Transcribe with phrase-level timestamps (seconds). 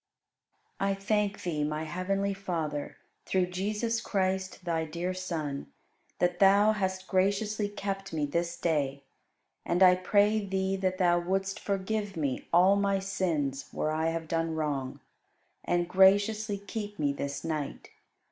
[0.79, 0.91] 37.
[0.91, 5.67] I thank Thee, my heavenly Father, through Jesus Christ, Thy dear Son,
[6.17, 9.03] that Thou hast graciously kept me this day;
[9.63, 14.27] and I pray Thee that Thou wouldst forgive me all my sins where I have
[14.27, 15.01] done wrong,
[15.63, 17.91] and graciously keep me this night.